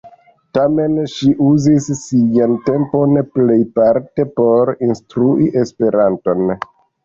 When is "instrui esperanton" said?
4.91-6.55